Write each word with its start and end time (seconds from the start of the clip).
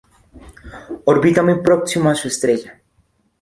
Orbita 1.05 1.43
muy 1.43 1.61
próximo 1.61 2.09
a 2.09 2.15
su 2.15 2.27
estrella. 2.27 2.81